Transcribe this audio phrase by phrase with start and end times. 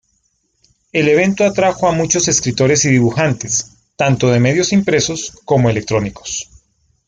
[0.93, 6.49] El evento atrajo a muchos escritores y dibujantes, tanto de medios impresos como electrónicos.